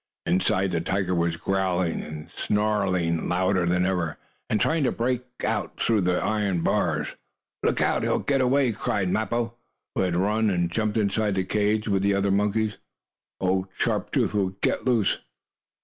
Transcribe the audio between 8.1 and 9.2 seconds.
get away!" cried